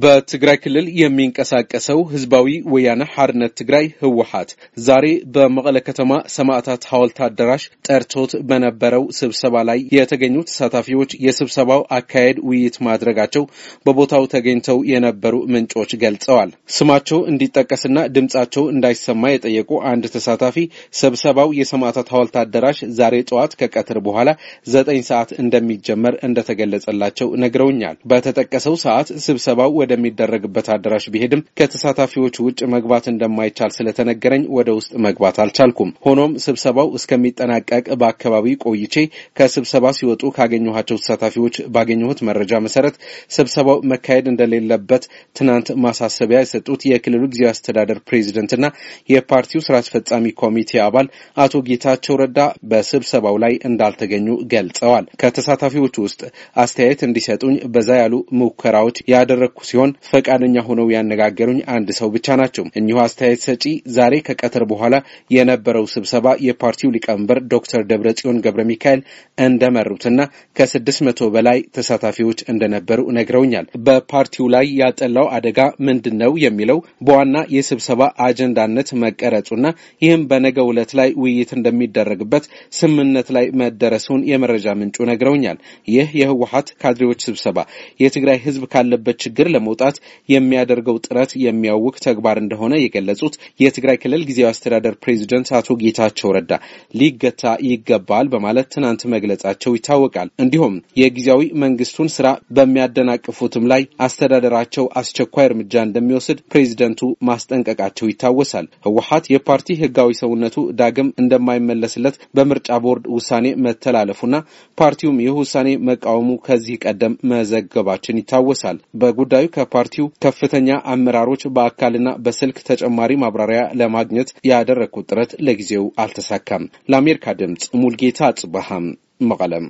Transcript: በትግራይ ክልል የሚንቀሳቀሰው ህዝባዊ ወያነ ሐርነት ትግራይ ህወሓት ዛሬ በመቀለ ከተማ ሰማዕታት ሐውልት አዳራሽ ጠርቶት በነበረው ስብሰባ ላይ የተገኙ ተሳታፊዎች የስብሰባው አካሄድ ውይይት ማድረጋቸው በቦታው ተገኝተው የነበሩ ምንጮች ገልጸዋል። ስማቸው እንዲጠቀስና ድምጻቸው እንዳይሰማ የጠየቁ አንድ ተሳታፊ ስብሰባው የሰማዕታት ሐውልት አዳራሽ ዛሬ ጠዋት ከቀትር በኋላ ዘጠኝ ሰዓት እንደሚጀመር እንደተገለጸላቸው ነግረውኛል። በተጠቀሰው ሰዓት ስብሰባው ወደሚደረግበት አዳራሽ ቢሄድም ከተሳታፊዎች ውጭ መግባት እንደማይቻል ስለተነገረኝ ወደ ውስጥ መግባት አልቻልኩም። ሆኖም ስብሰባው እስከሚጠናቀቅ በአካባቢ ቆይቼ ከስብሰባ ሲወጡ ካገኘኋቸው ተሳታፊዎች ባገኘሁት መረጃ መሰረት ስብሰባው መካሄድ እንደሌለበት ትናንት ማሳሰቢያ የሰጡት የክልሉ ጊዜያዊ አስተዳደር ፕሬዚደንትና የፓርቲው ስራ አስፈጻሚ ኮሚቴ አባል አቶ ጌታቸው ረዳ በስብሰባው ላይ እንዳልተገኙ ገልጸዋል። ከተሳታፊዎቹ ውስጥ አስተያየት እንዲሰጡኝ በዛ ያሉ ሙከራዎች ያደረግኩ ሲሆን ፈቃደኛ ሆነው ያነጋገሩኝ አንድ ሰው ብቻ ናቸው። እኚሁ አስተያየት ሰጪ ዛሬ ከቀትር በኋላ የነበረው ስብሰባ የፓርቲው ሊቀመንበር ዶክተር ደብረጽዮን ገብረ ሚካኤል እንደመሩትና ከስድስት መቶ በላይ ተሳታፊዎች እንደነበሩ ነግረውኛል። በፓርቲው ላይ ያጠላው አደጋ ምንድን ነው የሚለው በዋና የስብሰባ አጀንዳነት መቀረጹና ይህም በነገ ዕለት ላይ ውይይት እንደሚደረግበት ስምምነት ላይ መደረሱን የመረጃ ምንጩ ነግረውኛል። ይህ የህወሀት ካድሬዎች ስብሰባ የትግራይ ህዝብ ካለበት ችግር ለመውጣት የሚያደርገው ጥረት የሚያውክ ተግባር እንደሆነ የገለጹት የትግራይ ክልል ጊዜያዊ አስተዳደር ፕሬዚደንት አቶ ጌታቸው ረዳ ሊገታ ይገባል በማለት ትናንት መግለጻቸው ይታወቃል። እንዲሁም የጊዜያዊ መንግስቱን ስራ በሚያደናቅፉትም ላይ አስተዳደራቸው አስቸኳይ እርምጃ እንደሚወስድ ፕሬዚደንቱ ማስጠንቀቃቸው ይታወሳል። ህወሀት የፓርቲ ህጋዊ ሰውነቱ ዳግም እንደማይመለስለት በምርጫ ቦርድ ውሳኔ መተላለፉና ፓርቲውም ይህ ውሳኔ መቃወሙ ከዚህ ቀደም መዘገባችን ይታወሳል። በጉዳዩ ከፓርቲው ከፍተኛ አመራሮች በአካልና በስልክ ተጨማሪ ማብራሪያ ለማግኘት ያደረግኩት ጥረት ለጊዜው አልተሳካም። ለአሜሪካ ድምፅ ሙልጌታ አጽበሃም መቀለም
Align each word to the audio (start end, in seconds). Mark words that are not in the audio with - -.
በትግራይ 0.00 0.56
ክልል 0.62 0.86
የሚንቀሳቀሰው 1.00 2.00
ህዝባዊ 2.10 2.48
ወያነ 2.72 3.02
ሐርነት 3.12 3.52
ትግራይ 3.60 3.86
ህወሓት 4.02 4.50
ዛሬ 4.86 5.04
በመቀለ 5.34 5.78
ከተማ 5.86 6.10
ሰማዕታት 6.34 6.82
ሐውልት 6.90 7.18
አዳራሽ 7.26 7.62
ጠርቶት 7.88 8.32
በነበረው 8.48 9.04
ስብሰባ 9.18 9.62
ላይ 9.68 9.78
የተገኙ 9.96 10.36
ተሳታፊዎች 10.48 11.12
የስብሰባው 11.26 11.82
አካሄድ 11.98 12.40
ውይይት 12.48 12.76
ማድረጋቸው 12.88 13.46
በቦታው 13.86 14.26
ተገኝተው 14.34 14.80
የነበሩ 14.92 15.34
ምንጮች 15.54 15.94
ገልጸዋል። 16.02 16.52
ስማቸው 16.76 17.22
እንዲጠቀስና 17.32 18.04
ድምጻቸው 18.16 18.66
እንዳይሰማ 18.74 19.32
የጠየቁ 19.32 19.80
አንድ 19.92 20.04
ተሳታፊ 20.16 20.58
ስብሰባው 21.00 21.48
የሰማዕታት 21.60 22.12
ሐውልት 22.14 22.38
አዳራሽ 22.42 22.80
ዛሬ 22.98 23.14
ጠዋት 23.30 23.52
ከቀትር 23.62 24.00
በኋላ 24.06 24.28
ዘጠኝ 24.68 25.02
ሰዓት 25.10 25.32
እንደሚጀመር 25.42 26.14
እንደተገለጸላቸው 26.28 27.28
ነግረውኛል። 27.42 27.98
በተጠቀሰው 28.10 28.76
ሰዓት 28.84 29.08
ስብሰባው 29.24 29.72
ወደሚደረግበት 29.88 30.66
አዳራሽ 30.74 31.04
ቢሄድም 31.12 31.44
ከተሳታፊዎች 31.58 32.36
ውጭ 32.46 32.60
መግባት 32.72 33.04
እንደማይቻል 33.12 33.70
ስለተነገረኝ 33.76 34.42
ወደ 34.56 34.68
ውስጥ 34.78 34.92
መግባት 35.06 35.36
አልቻልኩም። 35.42 35.90
ሆኖም 36.06 36.32
ስብሰባው 36.44 36.88
እስከሚጠናቀቅ 36.98 37.66
በአካባቢ 38.00 38.46
ቆይቼ 38.64 38.96
ከስብሰባ 39.38 39.86
ሲወጡ 39.98 40.22
ካገኘኋቸው 40.38 40.98
ተሳታፊዎች 41.00 41.56
ባገኘሁት 41.74 42.20
መረጃ 42.28 42.60
መሰረት 42.66 42.96
ስብሰባው 43.36 43.78
መካሄድ 43.92 44.26
እንደሌለበት 44.32 45.04
ትናንት 45.36 45.68
ማሳሰቢያ 45.84 46.40
የሰጡት 46.42 46.82
የክልሉ 46.90 47.22
ጊዜያዊ 47.32 47.52
አስተዳደር 47.54 48.00
ፕሬዚደንትና 48.08 48.64
የፓርቲው 49.12 49.64
ስራ 49.66 49.74
አስፈጻሚ 49.82 50.26
ኮሚቴ 50.42 50.80
አባል 50.86 51.06
አቶ 51.38 51.54
ጌታቸው 51.68 52.16
ረዳ 52.22 52.38
በስብሰባው 52.70 53.36
ላይ 53.44 53.54
እንዳልተገኙ 53.68 54.26
ገልጸዋል። 54.52 55.04
ከተሳታፊዎቹ 55.22 55.96
ውስጥ 56.06 56.20
አስተያየት 56.62 57.00
እንዲሰጡኝ 57.08 57.56
በዛ 57.74 57.90
ያሉ 58.00 58.14
ሙከራዎች 58.40 58.96
ያደረግኩ 59.12 59.58
ሲሆን 59.68 59.77
ፈቃደኛ 60.08 60.56
ሆነው 60.66 60.86
ያነጋገሩኝ 60.94 61.60
አንድ 61.74 61.88
ሰው 61.98 62.08
ብቻ 62.14 62.36
ናቸው። 62.40 62.64
እኚሁ 62.80 62.96
አስተያየት 63.02 63.42
ሰጪ 63.46 63.64
ዛሬ 63.96 64.14
ከቀትር 64.28 64.64
በኋላ 64.70 64.94
የነበረው 65.34 65.86
ስብሰባ 65.94 66.26
የፓርቲው 66.46 66.92
ሊቀመንበር 66.94 67.40
ዶክተር 67.52 67.82
ደብረጽዮን 67.90 68.40
ገብረ 68.44 68.62
ሚካኤል 68.70 69.00
እንደመሩትና 69.46 70.18
ከስድስት 70.56 71.00
መቶ 71.08 71.30
በላይ 71.34 71.58
ተሳታፊዎች 71.76 72.40
እንደነበሩ 72.52 73.00
ነግረውኛል። 73.18 73.66
በፓርቲው 73.86 74.46
ላይ 74.54 74.66
ያጠላው 74.80 75.28
አደጋ 75.38 75.58
ምንድን 75.88 76.16
ነው 76.22 76.32
የሚለው 76.44 76.78
በዋና 77.06 77.36
የስብሰባ 77.56 77.94
አጀንዳነት 78.26 78.88
መቀረጹና 79.02 79.66
ይህም 80.02 80.22
በነገ 80.30 80.58
ዕለት 80.70 80.92
ላይ 80.98 81.10
ውይይት 81.22 81.50
እንደሚደረግበት 81.58 82.44
ስምምነት 82.78 83.28
ላይ 83.36 83.46
መደረሱን 83.60 84.20
የመረጃ 84.30 84.66
ምንጩ 84.80 85.06
ነግረውኛል። 85.10 85.58
ይህ 85.88 86.08
የህወሀት 86.20 86.68
ካድሬዎች 86.82 87.20
ስብሰባ 87.28 87.58
የትግራይ 88.02 88.38
ህዝብ 88.44 88.62
ካለበት 88.72 89.16
ችግር 89.24 89.46
ለመውጣት 89.68 89.96
የሚያደርገው 90.28 90.96
ጥረት 91.06 91.30
የሚያውክ 91.44 91.96
ተግባር 92.06 92.36
እንደሆነ 92.42 92.74
የገለጹት 92.78 93.34
የትግራይ 93.62 93.96
ክልል 94.02 94.22
ጊዜያዊ 94.28 94.50
አስተዳደር 94.52 94.94
ፕሬዚደንት 95.02 95.48
አቶ 95.58 95.76
ጌታቸው 95.82 96.32
ረዳ 96.36 96.52
ሊገታ 97.00 97.42
ይገባል 97.68 98.26
በማለት 98.32 98.68
ትናንት 98.74 99.02
መግለጻቸው 99.14 99.72
ይታወቃል። 99.76 100.28
እንዲሁም 100.42 100.74
የጊዜያዊ 101.00 101.42
መንግስቱን 101.64 102.08
ስራ 102.16 102.26
በሚያደናቅፉትም 102.58 103.66
ላይ 103.72 103.82
አስተዳደራቸው 104.06 104.84
አስቸኳይ 105.00 105.46
እርምጃ 105.48 105.74
እንደሚወስድ 105.86 106.38
ፕሬዚደንቱ 106.52 107.00
ማስጠንቀቃቸው 107.28 108.08
ይታወሳል። 108.10 108.68
ህወሀት 108.86 109.24
የፓርቲ 109.34 109.78
ህጋዊ 109.82 110.10
ሰውነቱ 110.22 110.56
ዳግም 110.80 111.08
እንደማይመለስለት 111.22 112.16
በምርጫ 112.36 112.68
ቦርድ 112.84 113.04
ውሳኔ 113.16 113.46
መተላለፉና 113.64 114.34
ፓርቲውም 114.78 115.20
ይህ 115.24 115.34
ውሳኔ 115.40 115.68
መቃወሙ 115.88 116.30
ከዚህ 116.46 116.76
ቀደም 116.84 117.14
መዘገባችን 117.30 118.20
ይታወሳል። 118.20 118.76
በጉዳዩ 119.00 119.46
ከፓርቲው 119.58 120.08
ከፍተኛ 120.24 120.78
አመራሮች 120.92 121.44
በአካልና 121.56 122.08
በስልክ 122.24 122.58
ተጨማሪ 122.68 123.12
ማብራሪያ 123.22 123.62
ለማግኘት 123.80 124.30
ያደረግኩት 124.50 125.08
ጥረት 125.10 125.32
ለጊዜው 125.46 125.86
አልተሳካም። 126.02 126.64
ለአሜሪካ 126.92 127.36
ድምፅ 127.40 127.64
ሙልጌታ 127.82 128.20
አጽበሃም 128.30 128.86
መቀለም 129.22 129.64